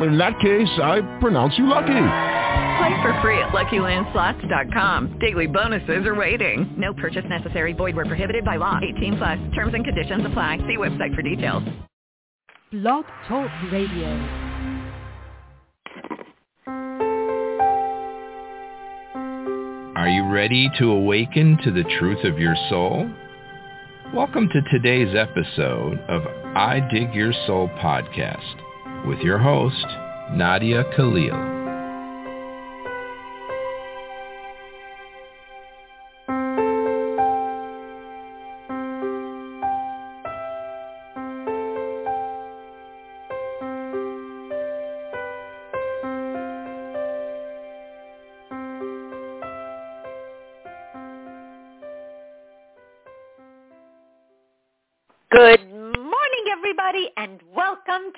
[0.00, 1.86] In that case, I pronounce you lucky.
[2.78, 5.18] Play for free at LuckyLandSlots.com.
[5.20, 6.74] Daily bonuses are waiting.
[6.76, 7.72] No purchase necessary.
[7.72, 8.80] Void where prohibited by law.
[8.96, 9.38] 18 plus.
[9.54, 10.58] Terms and conditions apply.
[10.66, 11.62] See website for details.
[12.72, 14.08] Blog Talk Radio.
[19.96, 23.08] Are you ready to awaken to the truth of your soul?
[24.12, 26.22] Welcome to today's episode of
[26.56, 28.63] I Dig Your Soul podcast
[29.06, 29.86] with your host,
[30.32, 31.53] Nadia Khalil.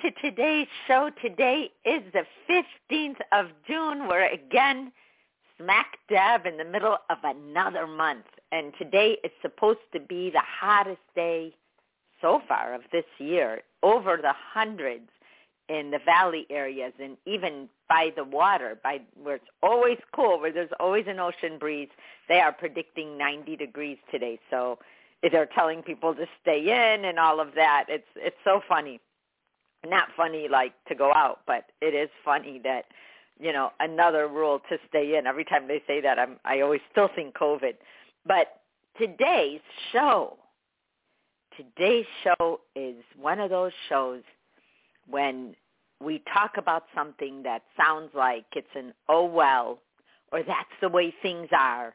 [0.01, 1.09] To today's show.
[1.23, 4.07] Today is the 15th of June.
[4.07, 4.91] We're again
[5.57, 8.25] smack dab in the middle of another month.
[8.51, 11.55] And today is supposed to be the hottest day
[12.21, 15.09] so far of this year, over the hundreds
[15.67, 20.53] in the valley areas and even by the water, by where it's always cool, where
[20.53, 21.89] there's always an ocean breeze.
[22.29, 24.39] They are predicting 90 degrees today.
[24.51, 24.77] So
[25.31, 27.85] they're telling people to stay in and all of that.
[27.89, 28.99] It's it's so funny.
[29.85, 32.85] Not funny like to go out, but it is funny that
[33.39, 35.27] you know another rule to stay in.
[35.27, 37.75] Every time they say that, I'm I always still think COVID.
[38.25, 38.61] But
[38.99, 39.61] today's
[39.91, 40.37] show,
[41.55, 44.23] today's show is one of those shows
[45.07, 45.55] when
[46.03, 49.79] we talk about something that sounds like it's an oh well,
[50.31, 51.93] or that's the way things are,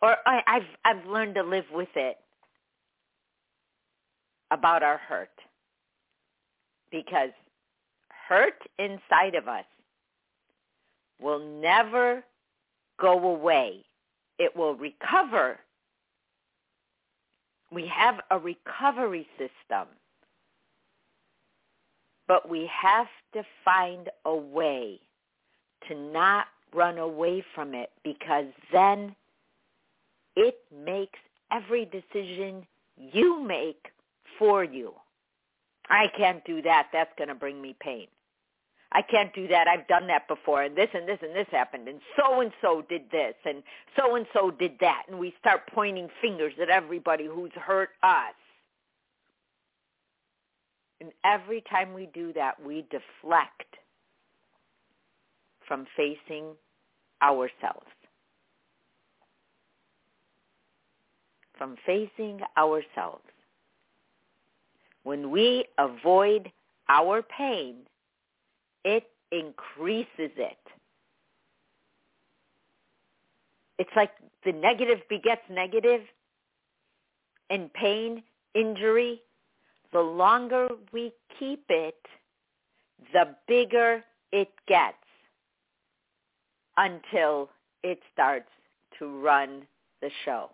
[0.00, 2.16] or I, I've I've learned to live with it
[4.50, 5.28] about our hurt
[6.90, 7.30] because
[8.28, 9.64] hurt inside of us
[11.20, 12.24] will never
[13.00, 13.84] go away.
[14.38, 15.58] It will recover.
[17.72, 19.88] We have a recovery system,
[22.26, 25.00] but we have to find a way
[25.88, 29.14] to not run away from it because then
[30.36, 31.18] it makes
[31.52, 33.86] every decision you make
[34.38, 34.92] for you.
[35.90, 36.88] I can't do that.
[36.92, 38.06] That's going to bring me pain.
[38.92, 39.68] I can't do that.
[39.68, 42.82] I've done that before, and this and this and this happened, and so and so
[42.88, 43.62] did this, and
[43.96, 48.34] so and so did that, and we start pointing fingers at everybody who's hurt us.
[51.00, 53.76] And every time we do that, we deflect
[55.66, 56.56] from facing
[57.22, 57.86] ourselves.
[61.56, 63.22] From facing ourselves.
[65.02, 66.50] When we avoid
[66.88, 67.76] our pain,
[68.84, 70.58] it increases it.
[73.78, 74.10] It's like
[74.44, 76.02] the negative begets negative
[77.48, 78.22] and pain,
[78.54, 79.22] injury.
[79.92, 81.98] The longer we keep it,
[83.12, 84.96] the bigger it gets
[86.76, 87.48] until
[87.82, 88.50] it starts
[88.98, 89.62] to run
[90.02, 90.50] the show.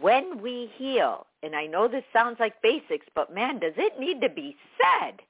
[0.00, 4.20] When we heal, and I know this sounds like basics, but man, does it need
[4.22, 5.20] to be said?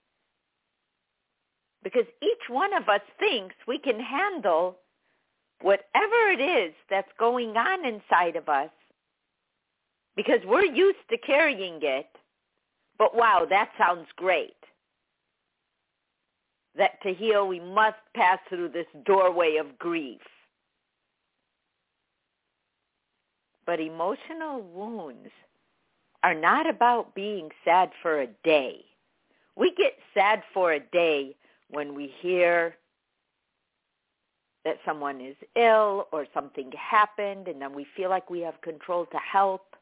[1.83, 4.79] Because each one of us thinks we can handle
[5.61, 8.71] whatever it is that's going on inside of us
[10.17, 12.07] because we're used to carrying it.
[12.99, 14.57] But wow, that sounds great.
[16.77, 20.21] That to heal, we must pass through this doorway of grief.
[23.67, 25.31] But emotional wounds
[26.23, 28.85] are not about being sad for a day.
[29.56, 31.37] We get sad for a day
[31.71, 32.77] when we hear
[34.65, 39.06] that someone is ill or something happened and then we feel like we have control
[39.06, 39.77] to help.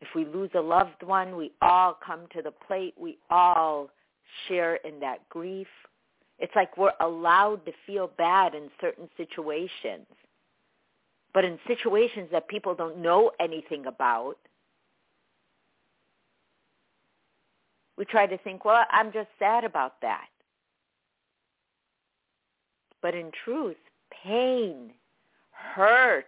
[0.00, 2.94] If we lose a loved one, we all come to the plate.
[2.98, 3.90] We all
[4.48, 5.66] share in that grief.
[6.38, 10.06] It's like we're allowed to feel bad in certain situations.
[11.34, 14.36] But in situations that people don't know anything about,
[17.96, 20.28] we try to think, well, I'm just sad about that.
[23.00, 23.76] But in truth,
[24.24, 24.92] pain,
[25.50, 26.26] hurt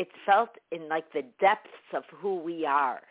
[0.00, 3.02] it's felt in like the depths of who we are.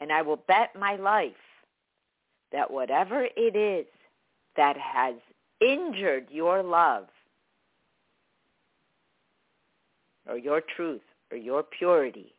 [0.00, 1.32] And I will bet my life
[2.52, 3.86] that whatever it is
[4.58, 5.14] that has
[5.60, 7.06] injured your love
[10.28, 12.34] or your truth or your purity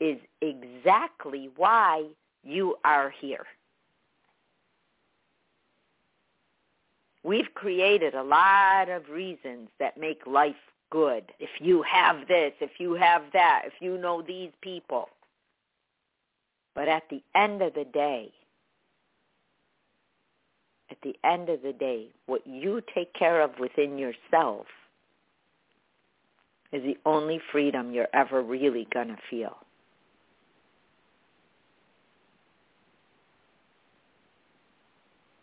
[0.00, 2.04] is exactly why
[2.42, 3.46] you are here.
[7.22, 10.54] We've created a lot of reasons that make life
[10.90, 11.32] good.
[11.40, 15.08] If you have this, if you have that, if you know these people.
[16.74, 18.30] But at the end of the day,
[20.90, 24.66] at the end of the day, what you take care of within yourself
[26.72, 29.56] is the only freedom you're ever really going to feel.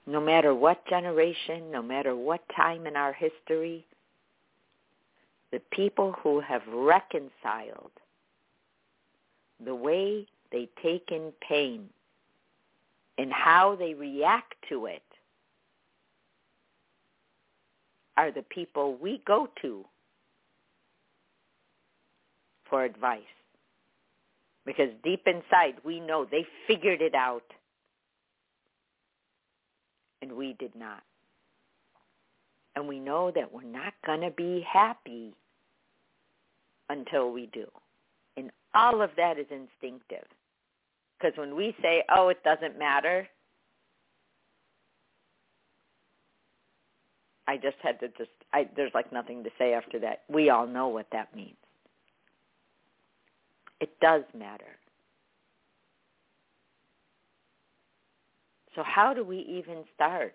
[0.05, 3.85] no matter what generation, no matter what time in our history,
[5.51, 7.91] the people who have reconciled
[9.63, 11.87] the way they take in pain
[13.17, 15.03] and how they react to it
[18.17, 19.85] are the people we go to
[22.69, 23.21] for advice.
[24.65, 27.43] Because deep inside we know they figured it out
[30.21, 31.03] and we did not.
[32.75, 35.35] And we know that we're not going to be happy
[36.89, 37.67] until we do.
[38.37, 40.25] And all of that is instinctive.
[41.19, 43.27] Because when we say, oh, it doesn't matter,
[47.47, 50.23] I just had to just, I, there's like nothing to say after that.
[50.29, 51.57] We all know what that means.
[53.81, 54.77] It does matter.
[58.75, 60.33] So how do we even start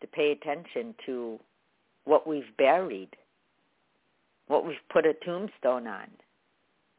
[0.00, 1.38] to pay attention to
[2.04, 3.10] what we've buried,
[4.48, 6.08] what we've put a tombstone on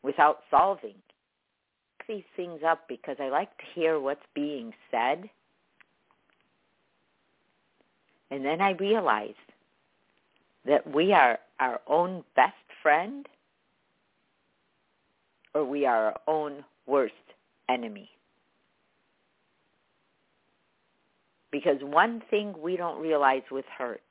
[0.03, 0.95] without solving?
[2.07, 5.29] These things up because I like to hear what's being said.
[8.31, 9.35] And then I realized
[10.65, 12.53] that we are our own best
[12.83, 13.27] friend
[15.53, 17.13] or we are our own worst
[17.69, 18.09] enemy.
[21.51, 24.01] Because one thing we don't realize with hurt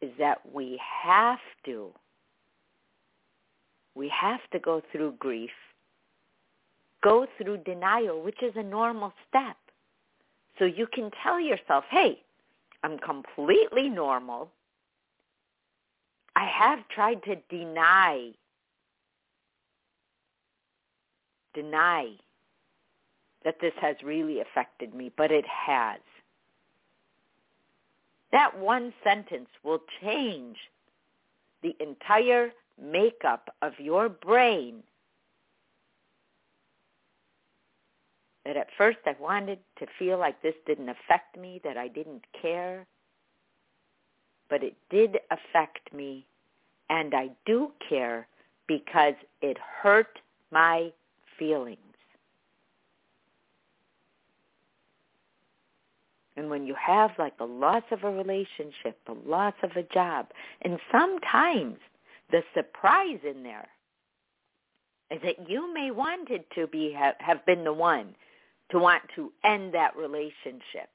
[0.00, 1.92] is that we have to,
[3.94, 5.50] we have to go through grief,
[7.02, 9.56] go through denial, which is a normal step.
[10.58, 12.20] So you can tell yourself, hey,
[12.82, 14.50] I'm completely normal.
[16.34, 18.30] I have tried to deny,
[21.54, 22.12] deny
[23.44, 26.00] that this has really affected me, but it has.
[28.32, 30.56] That one sentence will change
[31.62, 32.50] the entire
[32.80, 34.82] makeup of your brain.
[38.44, 42.24] That at first I wanted to feel like this didn't affect me, that I didn't
[42.40, 42.86] care,
[44.48, 46.26] but it did affect me,
[46.90, 48.26] and I do care
[48.66, 50.18] because it hurt
[50.50, 50.92] my
[51.38, 51.78] feelings.
[56.36, 60.28] And when you have like a loss of a relationship, a loss of a job,
[60.62, 61.76] and sometimes
[62.30, 63.68] the surprise in there
[65.10, 68.14] is that you may wanted to be have, have been the one
[68.72, 70.90] to want to end that relationship.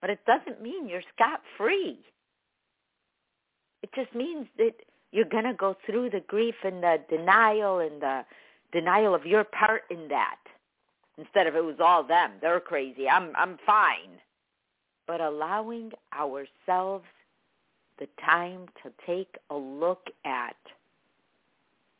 [0.00, 1.98] But it doesn't mean you're scot free.
[3.82, 4.74] It just means that
[5.12, 8.24] you're going to go through the grief and the denial and the
[8.72, 10.38] denial of your part in that
[11.18, 12.32] instead of it was all them.
[12.40, 13.08] They're crazy.
[13.08, 14.18] I'm I'm fine.
[15.06, 17.04] But allowing ourselves
[17.98, 20.56] the time to take a look at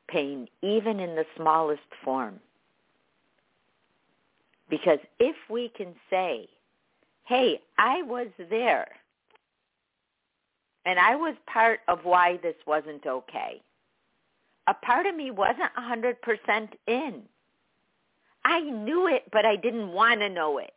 [0.08, 2.40] pain even in the smallest form.
[4.72, 6.48] Because if we can say,
[7.24, 8.88] hey, I was there
[10.86, 13.60] and I was part of why this wasn't okay.
[14.68, 17.20] A part of me wasn't a 100% in.
[18.46, 20.72] I knew it, but I didn't want to know it.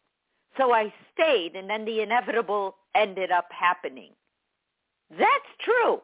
[0.57, 4.11] So I stayed, and then the inevitable ended up happening.
[5.09, 6.01] That's true.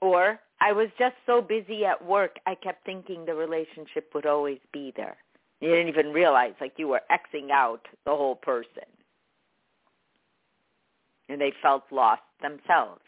[0.00, 4.60] Or I was just so busy at work, I kept thinking the relationship would always
[4.72, 5.16] be there.
[5.60, 8.84] You didn't even realize like you were Xing out the whole person.
[11.28, 13.00] And they felt lost themselves.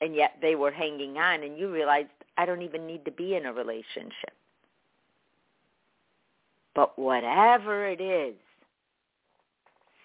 [0.00, 3.36] And yet they were hanging on and you realized I don't even need to be
[3.36, 4.34] in a relationship.
[6.74, 8.34] But whatever it is,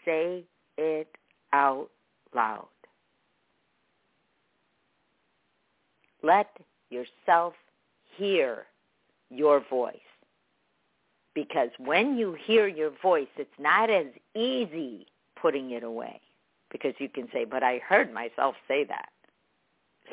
[0.06, 0.44] say
[0.78, 1.08] it
[1.52, 1.90] out
[2.36, 2.68] loud.
[6.24, 6.48] Let
[6.90, 7.54] yourself
[8.18, 8.66] hear
[9.30, 9.98] your voice.
[11.36, 15.08] Because when you hear your voice, it's not as easy
[15.42, 16.20] putting it away.
[16.72, 19.10] Because you can say, but I heard myself say that.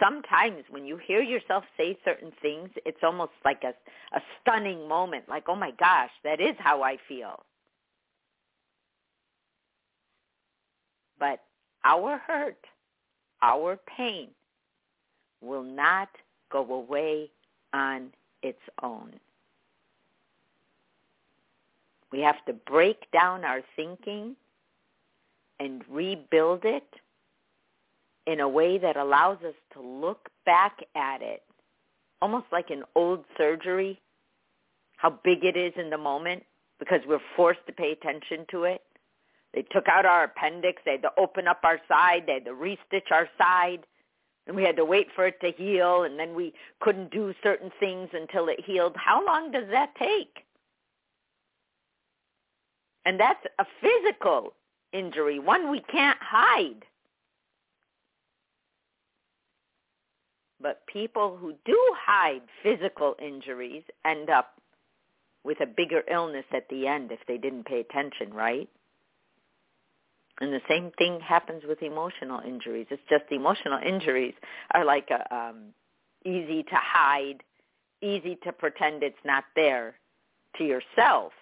[0.00, 3.74] Sometimes when you hear yourself say certain things, it's almost like a,
[4.16, 7.44] a stunning moment, like, oh my gosh, that is how I feel.
[11.18, 11.40] But
[11.84, 12.58] our hurt,
[13.42, 14.28] our pain
[15.46, 16.08] will not
[16.50, 17.30] go away
[17.72, 18.12] on
[18.42, 19.12] its own.
[22.12, 24.36] We have to break down our thinking
[25.58, 26.86] and rebuild it
[28.26, 31.42] in a way that allows us to look back at it
[32.20, 34.00] almost like an old surgery,
[34.96, 36.42] how big it is in the moment
[36.78, 38.82] because we're forced to pay attention to it.
[39.54, 40.82] They took out our appendix.
[40.84, 42.24] They had to open up our side.
[42.26, 43.86] They had to restitch our side.
[44.46, 46.04] And we had to wait for it to heal.
[46.04, 48.94] And then we couldn't do certain things until it healed.
[48.96, 50.44] How long does that take?
[53.04, 54.52] And that's a physical
[54.92, 56.84] injury, one we can't hide.
[60.60, 64.54] But people who do hide physical injuries end up
[65.44, 68.68] with a bigger illness at the end if they didn't pay attention, right?
[70.40, 72.86] And the same thing happens with emotional injuries.
[72.90, 74.34] It's just emotional injuries
[74.74, 75.72] are like a, um,
[76.24, 77.42] easy to hide,
[78.02, 79.94] easy to pretend it's not there
[80.58, 81.32] to yourself.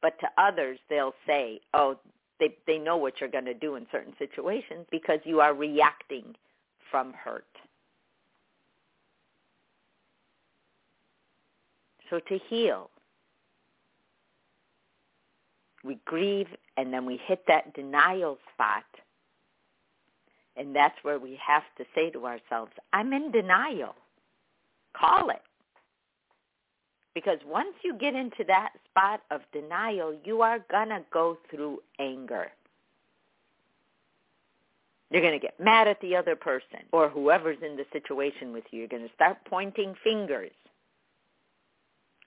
[0.00, 1.98] But to others, they'll say, oh,
[2.40, 6.34] they, they know what you're going to do in certain situations because you are reacting
[6.90, 7.44] from hurt.
[12.08, 12.90] So to heal,
[15.84, 16.48] we grieve
[16.78, 18.84] and then we hit that denial spot.
[20.56, 23.96] And that's where we have to say to ourselves, I'm in denial.
[24.96, 25.42] Call it.
[27.14, 31.80] Because once you get into that spot of denial, you are going to go through
[31.98, 32.46] anger.
[35.10, 38.64] You're going to get mad at the other person or whoever's in the situation with
[38.70, 38.80] you.
[38.80, 40.52] You're going to start pointing fingers.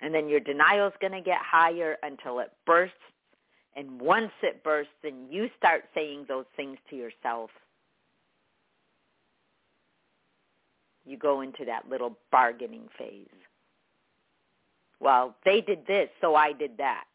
[0.01, 2.95] And then your denial is going to get higher until it bursts
[3.75, 7.49] and once it bursts and you start saying those things to yourself,
[11.05, 13.27] you go into that little bargaining phase.
[14.99, 17.05] Well, they did this, so I did that.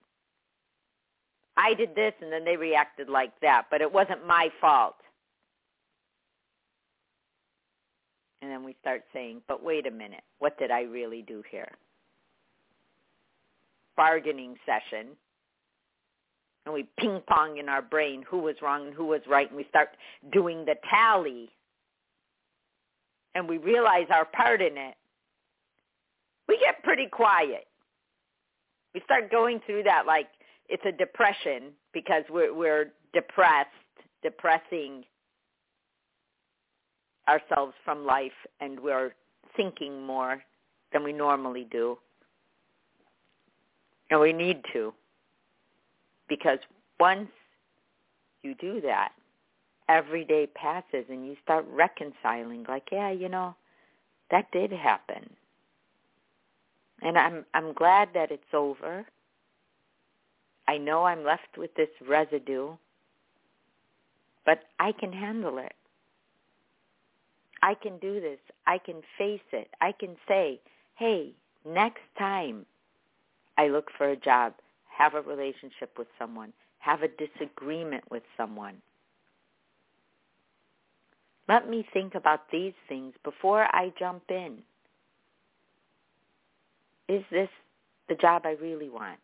[1.57, 4.97] I did this, and then they reacted like that, but it wasn't my fault.
[8.43, 11.73] And then we start saying, but wait a minute, what did I really do here?
[13.97, 15.09] Bargaining session
[16.66, 19.56] and we ping pong in our brain who was wrong and who was right, and
[19.56, 19.90] we start
[20.32, 21.49] doing the tally,
[23.35, 24.94] and we realize our part in it,
[26.49, 27.66] we get pretty quiet.
[28.94, 30.26] We start going through that like
[30.68, 33.70] it's a depression because we're we're depressed,
[34.23, 35.04] depressing
[37.28, 39.12] ourselves from life, and we're
[39.56, 40.42] thinking more
[40.92, 41.99] than we normally do.
[44.11, 44.92] And we need to.
[46.28, 46.59] Because
[46.99, 47.28] once
[48.42, 49.12] you do that,
[49.88, 53.54] every day passes and you start reconciling like, yeah, you know,
[54.30, 55.30] that did happen.
[57.02, 59.06] And I'm I'm glad that it's over.
[60.66, 62.75] I know I'm left with this residue,
[64.45, 65.75] but I can handle it.
[67.62, 68.38] I can do this.
[68.66, 69.68] I can face it.
[69.80, 70.61] I can say,
[70.97, 71.33] hey,
[71.64, 72.66] next time
[73.59, 74.54] I look for a job,
[74.97, 78.76] have a relationship with someone, have a disagreement with someone.
[81.49, 84.59] Let me think about these things before I jump in.
[87.09, 87.49] Is this
[88.09, 89.19] the job I really want?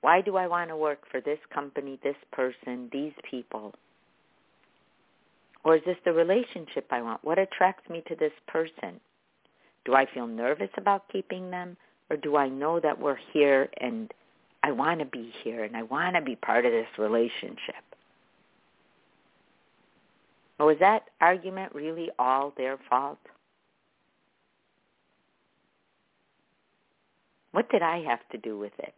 [0.00, 3.74] Why do I want to work for this company, this person, these people?
[5.64, 7.24] Or is this the relationship I want?
[7.24, 9.00] What attracts me to this person?
[9.84, 11.76] Do I feel nervous about keeping them?
[12.10, 14.12] Or do I know that we're here and
[14.62, 17.74] I want to be here and I want to be part of this relationship?
[20.58, 23.18] Or was that argument really all their fault?
[27.52, 28.94] What did I have to do with it?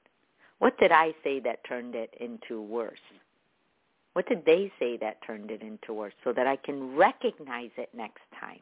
[0.58, 2.98] What did I say that turned it into worse?
[4.12, 7.90] What did they say that turned it into worse so that I can recognize it
[7.94, 8.60] next time?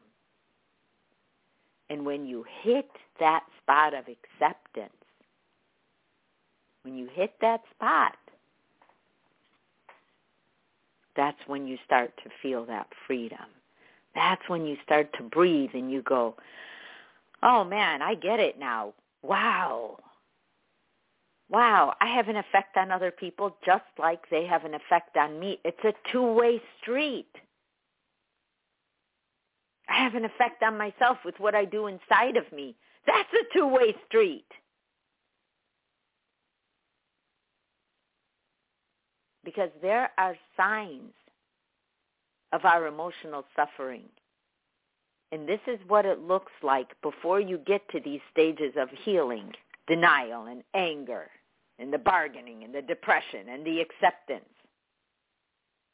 [1.89, 4.93] And when you hit that spot of acceptance,
[6.83, 8.15] when you hit that spot,
[11.15, 13.45] that's when you start to feel that freedom.
[14.15, 16.35] That's when you start to breathe and you go,
[17.43, 18.93] oh man, I get it now.
[19.21, 19.97] Wow.
[21.49, 25.39] Wow, I have an effect on other people just like they have an effect on
[25.39, 25.59] me.
[25.65, 27.35] It's a two-way street.
[29.89, 32.75] I have an effect on myself with what I do inside of me.
[33.07, 34.45] That's a two-way street.
[39.43, 41.13] Because there are signs
[42.51, 44.03] of our emotional suffering.
[45.31, 49.51] And this is what it looks like before you get to these stages of healing,
[49.87, 51.29] denial and anger
[51.79, 54.45] and the bargaining and the depression and the acceptance.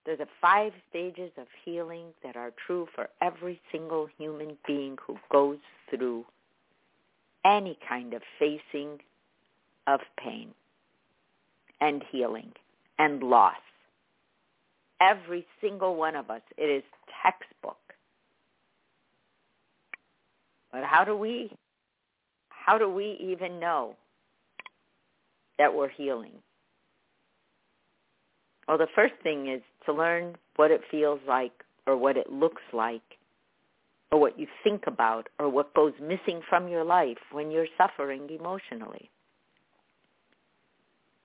[0.05, 5.17] There's the five stages of healing that are true for every single human being who
[5.31, 5.57] goes
[5.89, 6.25] through
[7.43, 8.99] any kind of facing
[9.87, 10.49] of pain
[11.81, 12.51] and healing
[12.99, 13.55] and loss.
[15.01, 16.83] Every single one of us, it is
[17.23, 17.77] textbook.
[20.71, 21.51] But how do we
[22.49, 23.95] how do we even know
[25.59, 26.31] that we're healing?
[28.67, 32.61] Well, the first thing is to learn what it feels like or what it looks
[32.73, 33.01] like
[34.11, 38.29] or what you think about or what goes missing from your life when you're suffering
[38.29, 39.09] emotionally.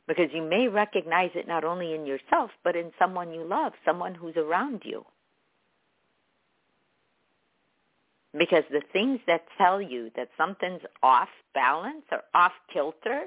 [0.06, 4.14] Because you may recognize it not only in yourself, but in someone you love, someone
[4.14, 5.04] who's around you.
[8.36, 13.26] Because the things that tell you that something's off balance or off kilter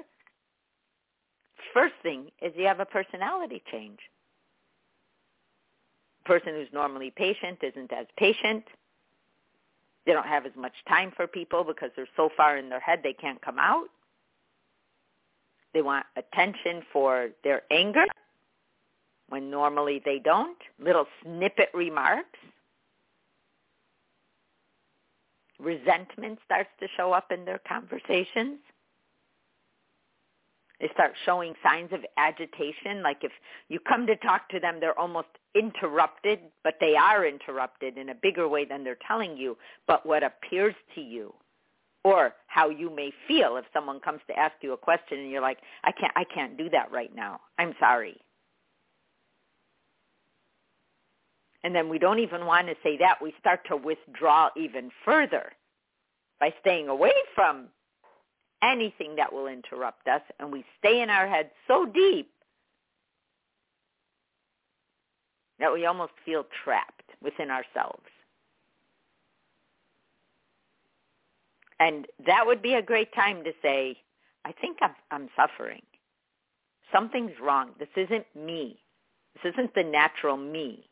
[1.72, 3.98] First thing is you have a personality change.
[6.24, 8.64] Person who's normally patient isn't as patient.
[10.06, 13.00] They don't have as much time for people because they're so far in their head
[13.02, 13.88] they can't come out.
[15.72, 18.04] They want attention for their anger
[19.28, 20.58] when normally they don't.
[20.78, 22.38] Little snippet remarks.
[25.58, 28.58] Resentment starts to show up in their conversations.
[30.80, 33.02] They start showing signs of agitation.
[33.02, 33.32] Like if
[33.68, 38.14] you come to talk to them, they're almost interrupted, but they are interrupted in a
[38.14, 39.56] bigger way than they're telling you.
[39.86, 41.32] But what appears to you
[42.02, 45.40] or how you may feel if someone comes to ask you a question and you're
[45.40, 47.40] like, I can't, I can't do that right now.
[47.58, 48.20] I'm sorry.
[51.62, 53.22] And then we don't even want to say that.
[53.22, 55.52] We start to withdraw even further
[56.38, 57.68] by staying away from
[58.72, 62.30] anything that will interrupt us, and we stay in our head so deep
[65.58, 68.02] that we almost feel trapped within ourselves.
[71.78, 73.96] And that would be a great time to say,
[74.44, 75.82] I think I'm, I'm suffering.
[76.92, 77.70] Something's wrong.
[77.78, 78.78] This isn't me.
[79.34, 80.88] This isn't the natural me.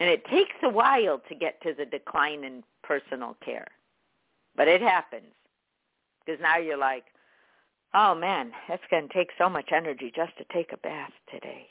[0.00, 3.68] And it takes a while to get to the decline in personal care.
[4.56, 5.32] But it happens.
[6.24, 7.04] Because now you're like,
[7.94, 11.66] oh man, that's going to take so much energy just to take a bath today.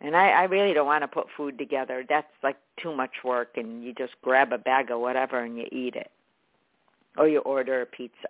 [0.00, 2.04] And I, I really don't want to put food together.
[2.08, 5.66] That's like too much work and you just grab a bag of whatever and you
[5.70, 6.10] eat it.
[7.18, 8.28] Or you order a pizza.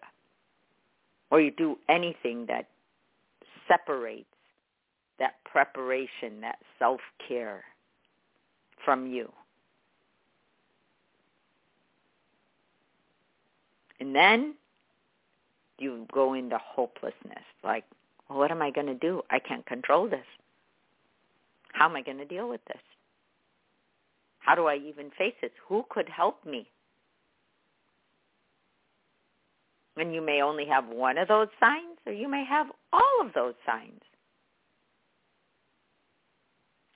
[1.31, 2.67] Or you do anything that
[3.69, 4.27] separates
[5.21, 7.63] that preparation, that self-care
[8.85, 9.31] from you.
[14.01, 14.55] And then
[15.79, 17.45] you go into hopelessness.
[17.63, 17.85] Like,
[18.29, 19.23] well, what am I going to do?
[19.31, 20.27] I can't control this.
[21.73, 22.81] How am I going to deal with this?
[24.41, 25.51] How do I even face this?
[25.69, 26.67] Who could help me?
[29.97, 33.33] And you may only have one of those signs, or you may have all of
[33.35, 34.01] those signs.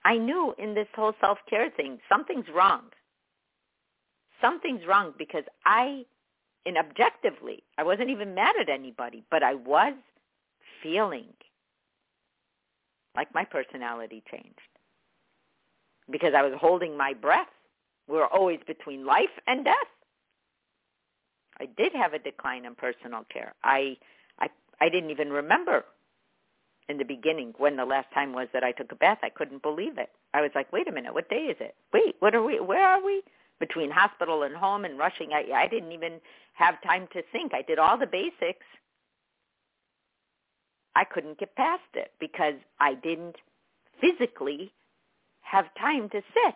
[0.05, 2.83] I knew in this whole self-care thing, something's wrong.
[4.41, 6.05] Something's wrong because I
[6.67, 9.95] and objectively, I wasn't even mad at anybody, but I was
[10.83, 11.27] feeling
[13.17, 14.61] like my personality changed
[16.11, 17.49] because I was holding my breath.
[18.09, 19.75] We were always between life and death.
[21.61, 23.55] I did have a decline in personal care.
[23.63, 23.97] I
[24.39, 24.49] I
[24.81, 25.85] I didn't even remember
[26.89, 29.19] in the beginning when the last time was that I took a bath.
[29.23, 30.11] I couldn't believe it.
[30.35, 31.77] I was like, "Wait a minute, what day is it?
[31.93, 32.61] Wait, what are we?
[32.61, 33.23] Where are we?"
[33.61, 35.31] Between hospital and home and rushing.
[35.33, 36.21] I, I didn't even
[36.55, 37.53] have time to think.
[37.55, 38.67] I did all the basics.
[40.97, 43.37] I couldn't get past it because I didn't
[44.01, 44.73] physically
[45.41, 46.55] have time to sit.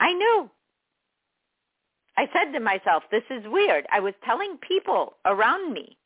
[0.00, 0.50] I knew.
[2.16, 3.86] I said to myself, this is weird.
[3.90, 5.96] I was telling people around me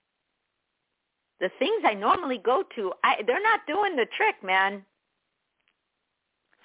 [1.40, 4.84] the things I normally go to, I, they're not doing the trick, man.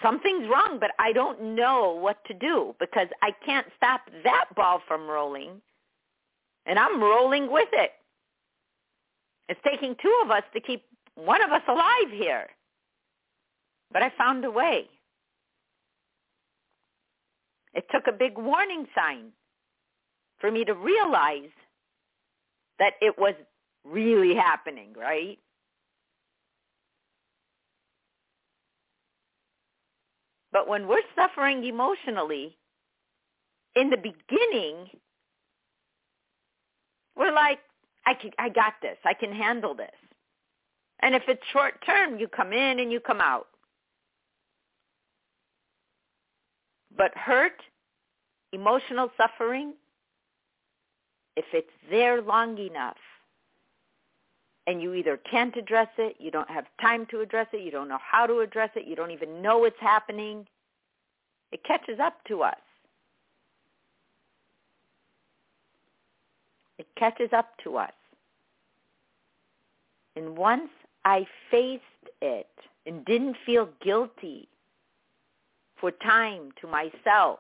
[0.02, 4.82] Something's wrong, but I don't know what to do because I can't stop that ball
[4.88, 5.62] from rolling,
[6.66, 7.92] and I'm rolling with it.
[9.48, 10.84] It's taking two of us to keep
[11.16, 12.48] one of us alive here.
[13.92, 14.90] But I found a way.
[17.74, 19.32] It took a big warning sign
[20.40, 21.52] for me to realize
[22.80, 23.36] that it was
[23.86, 25.38] really happening, right?
[30.52, 32.58] But when we're suffering emotionally,
[33.76, 34.90] in the beginning,
[37.16, 37.60] we're like,
[38.06, 38.98] I, can, I got this.
[39.06, 39.90] I can handle this.
[41.02, 43.48] And if it's short term, you come in and you come out.
[46.96, 47.62] But hurt,
[48.52, 49.74] emotional suffering,
[51.38, 52.98] if it's there long enough
[54.68, 57.88] and you either can't address it, you don't have time to address it, you don't
[57.88, 60.46] know how to address it, you don't even know it's happening,
[61.52, 62.56] it catches up to us.
[66.78, 67.92] It catches up to us.
[70.16, 70.70] And once
[71.06, 71.84] I faced
[72.22, 72.50] it
[72.86, 74.48] and didn't feel guilty
[75.80, 77.40] for time to myself,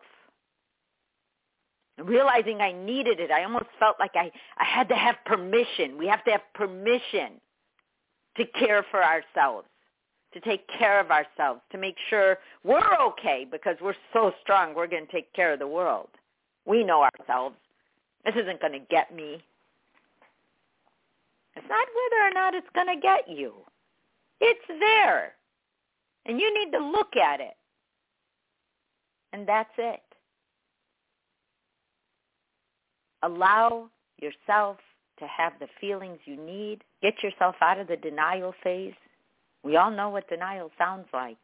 [1.97, 5.97] realizing I needed it, I almost felt like I, I had to have permission.
[5.97, 7.33] We have to have permission
[8.37, 9.67] to care for ourselves,
[10.33, 14.73] to take care of ourselves, to make sure we're okay because we're so strong.
[14.73, 16.09] We're going to take care of the world.
[16.65, 17.55] We know ourselves.
[18.25, 19.43] This isn't going to get me.
[21.55, 23.53] It's not whether or not it's going to get you.
[24.39, 25.33] It's there.
[26.25, 27.55] And you need to look at it.
[29.33, 30.01] And that's it.
[33.23, 34.77] Allow yourself
[35.19, 36.83] to have the feelings you need.
[37.01, 38.93] Get yourself out of the denial phase.
[39.63, 41.37] We all know what denial sounds like.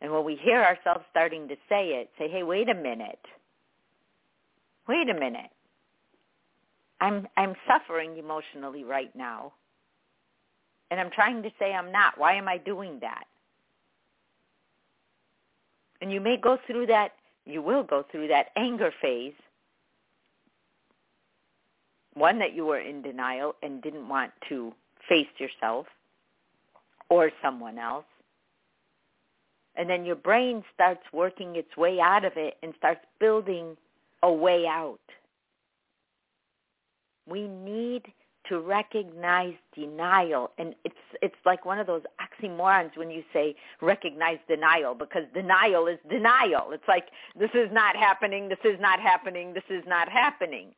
[0.00, 3.24] And when we hear ourselves starting to say it, say, hey, wait a minute.
[4.86, 5.50] Wait a minute.
[7.00, 9.52] I'm I'm suffering emotionally right now.
[10.90, 12.18] And I'm trying to say I'm not.
[12.18, 13.24] Why am I doing that?
[16.00, 17.12] And you may go through that,
[17.46, 19.32] you will go through that anger phase.
[22.14, 24.72] One that you were in denial and didn't want to
[25.08, 25.86] face yourself
[27.10, 28.04] or someone else.
[29.76, 33.76] And then your brain starts working its way out of it and starts building
[34.22, 35.00] a way out.
[37.26, 38.04] We need
[38.48, 44.38] to recognize denial and it's it's like one of those oxymorons when you say recognize
[44.48, 47.06] denial because denial is denial it's like
[47.38, 50.74] this is not happening this is not happening this is not happening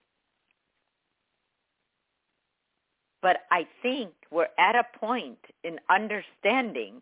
[3.27, 6.95] but i think we're at a point in understanding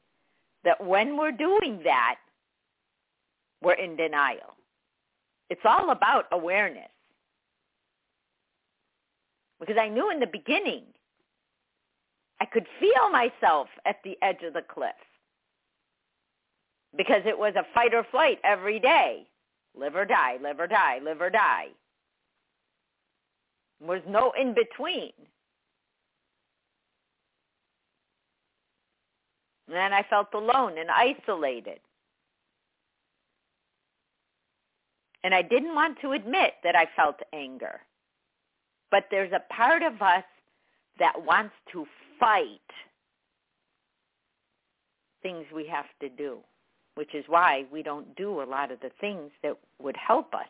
[0.64, 2.16] that when we're doing that
[3.62, 4.54] we're in denial
[5.50, 6.90] it's all about awareness
[9.60, 10.82] because I knew in the beginning
[12.40, 14.90] I could feel myself at the edge of the cliff
[16.96, 19.26] because it was a fight or flight every day.
[19.76, 21.68] Live or die, live or die, live or die.
[23.80, 25.12] There was no in between.
[29.68, 31.80] And I felt alone and isolated.
[35.22, 37.80] And I didn't want to admit that I felt anger.
[38.90, 40.24] But there's a part of us
[40.98, 41.86] that wants to
[42.20, 42.60] fight
[45.22, 46.38] things we have to do,
[46.94, 50.48] which is why we don't do a lot of the things that would help us.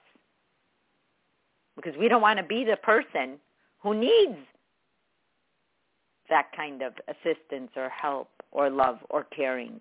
[1.77, 3.39] Because we don't want to be the person
[3.81, 4.39] who needs
[6.29, 9.81] that kind of assistance or help or love or caring.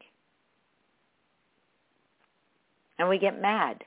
[2.99, 3.83] And we get mad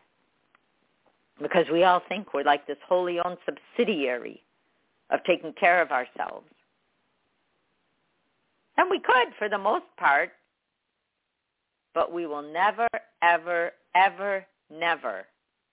[1.40, 4.42] because we all think we're like this wholly owned subsidiary
[5.10, 6.46] of taking care of ourselves.
[8.78, 10.30] And we could for the most part,
[11.94, 12.88] but we will never,
[13.22, 15.24] ever, ever, never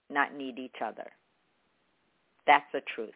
[0.09, 1.11] not need each other.
[2.45, 3.13] That's the truth.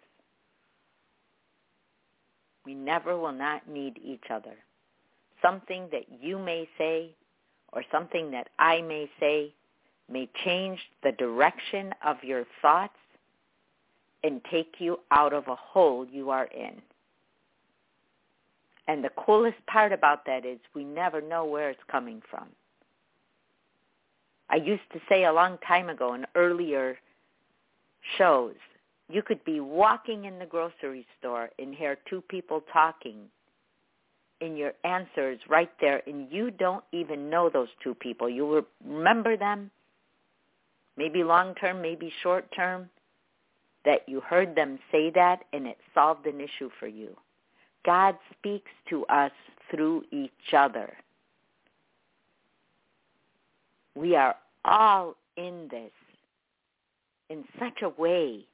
[2.66, 4.56] We never will not need each other.
[5.42, 7.12] Something that you may say
[7.74, 9.54] or something that I may say
[10.10, 12.94] may change the direction of your thoughts
[14.24, 16.82] and take you out of a hole you are in.
[18.88, 22.48] And the coolest part about that is we never know where it's coming from.
[24.50, 26.98] I used to say a long time ago in earlier
[28.18, 28.56] shows,
[29.10, 33.26] you could be walking in the grocery store and hear two people talking
[34.42, 38.30] in your answers right there and you don't even know those two people.
[38.30, 39.72] You remember them,
[40.98, 42.90] maybe long term, maybe short term,
[43.86, 47.16] that you heard them say that and it solved an issue for you.
[47.86, 49.32] God speaks to us
[49.72, 50.94] through each other.
[53.96, 55.92] We are all in this
[57.30, 58.46] in such a way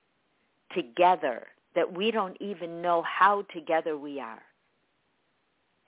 [0.76, 4.42] together that we don't even know how together we are.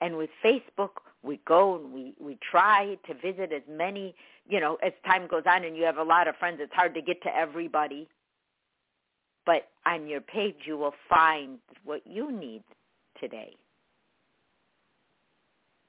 [0.00, 0.90] And with Facebook,
[1.22, 4.14] we go and we, we try to visit as many,
[4.48, 6.94] you know, as time goes on and you have a lot of friends, it's hard
[6.94, 8.08] to get to everybody.
[9.44, 12.62] But on your page, you will find what you need
[13.20, 13.54] today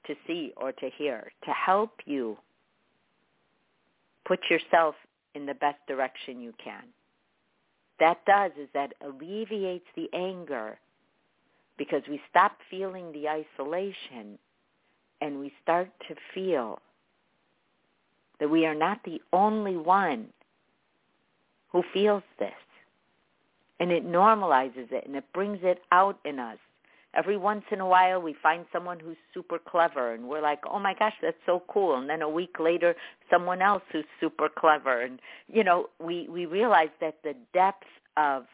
[0.05, 2.37] to see or to hear to help you
[4.25, 4.95] put yourself
[5.35, 6.83] in the best direction you can.
[7.99, 10.77] That does is that alleviates the anger
[11.77, 14.37] because we stop feeling the isolation
[15.21, 16.79] and we start to feel
[18.39, 20.27] that we are not the only one
[21.71, 22.51] who feels this.
[23.79, 26.57] And it normalizes it and it brings it out in us
[27.17, 30.79] every once in a while we find someone who's super clever and we're like, oh
[30.79, 31.97] my gosh, that's so cool.
[31.97, 32.95] And then a week later,
[33.29, 35.01] someone else who's super clever.
[35.01, 35.19] And,
[35.51, 38.45] you know, we, we realize that the depth of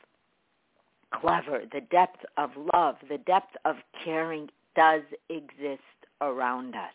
[1.13, 5.81] clever, the depth of love, the depth of caring does exist
[6.21, 6.93] around us.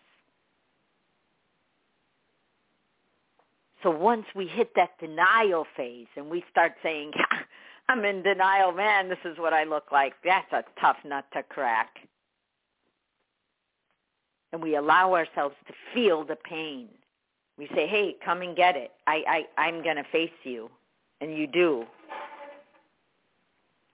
[3.83, 7.13] So once we hit that denial phase and we start saying,
[7.89, 9.09] I'm in denial, man.
[9.09, 10.15] This is what I look like.
[10.25, 11.97] That's a tough nut to crack.
[14.53, 16.89] And we allow ourselves to feel the pain.
[17.57, 18.93] We say, hey, come and get it.
[19.07, 20.71] I, I, I'm going to face you.
[21.21, 21.85] And you do.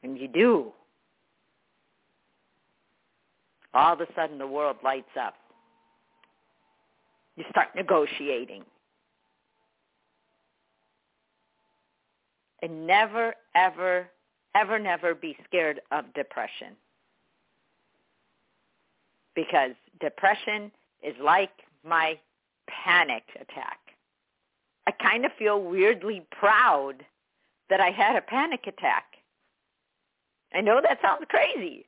[0.05, 0.73] And you do.
[3.73, 5.35] All of a sudden the world lights up.
[7.37, 8.63] You start negotiating.
[12.65, 14.09] and never, ever,
[14.55, 16.69] ever, never be scared of depression.
[19.35, 21.51] Because depression is like
[21.87, 22.19] my
[22.67, 23.79] panic attack.
[24.87, 27.05] I kind of feel weirdly proud
[27.69, 29.14] that I had a panic attack.
[30.55, 31.87] I know that sounds crazy.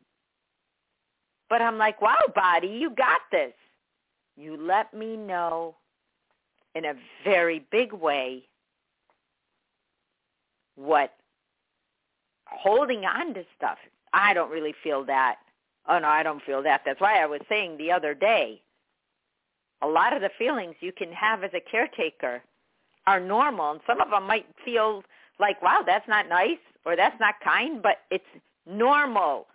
[1.49, 3.53] But I'm like, wow, body, you got this.
[4.37, 5.77] You let me know
[6.75, 8.43] in a very big way
[10.75, 11.15] what
[12.47, 13.79] holding on to stuff.
[14.13, 15.37] I don't really feel that.
[15.89, 16.83] Oh no, I don't feel that.
[16.85, 18.61] That's why I was saying the other day,
[19.83, 22.43] a lot of the feelings you can have as a caretaker
[23.07, 25.05] are normal, and some of them might feel
[25.39, 28.25] like, wow, that's not nice or that's not kind, but it's
[28.67, 29.47] normal.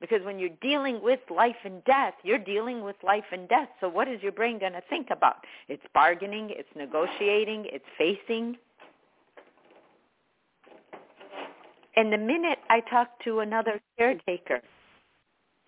[0.00, 3.68] Because when you're dealing with life and death, you're dealing with life and death.
[3.80, 5.36] So what is your brain going to think about?
[5.68, 8.56] It's bargaining, it's negotiating, it's facing.
[11.96, 14.60] And the minute I talked to another caretaker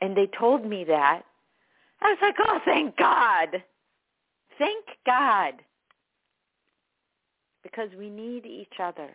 [0.00, 1.22] and they told me that,
[2.02, 3.62] I was like, oh, thank God.
[4.58, 5.54] Thank God.
[7.62, 9.10] Because we need each other.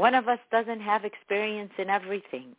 [0.00, 2.56] One of us doesn't have experience in everything.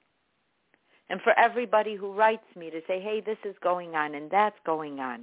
[1.09, 4.59] And for everybody who writes me to say, hey, this is going on and that's
[4.63, 5.21] going on,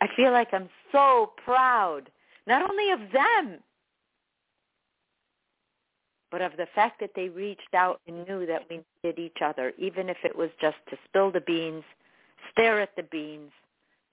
[0.00, 2.08] I feel like I'm so proud,
[2.46, 3.58] not only of them,
[6.30, 9.74] but of the fact that they reached out and knew that we needed each other,
[9.76, 11.84] even if it was just to spill the beans,
[12.50, 13.50] stare at the beans,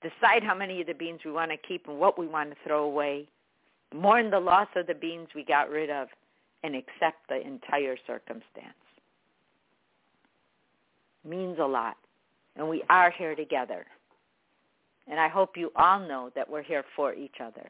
[0.01, 2.57] decide how many of the beans we want to keep and what we want to
[2.67, 3.25] throw away,
[3.93, 6.09] mourn the loss of the beans we got rid of,
[6.65, 8.73] and accept the entire circumstance.
[11.25, 11.97] means a lot.
[12.55, 13.85] And we are here together.
[15.07, 17.69] And I hope you all know that we're here for each other.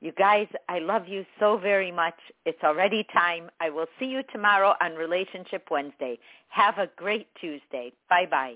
[0.00, 2.14] You guys, I love you so very much.
[2.46, 3.50] It's already time.
[3.60, 6.18] I will see you tomorrow on Relationship Wednesday.
[6.48, 7.92] Have a great Tuesday.
[8.08, 8.54] Bye-bye.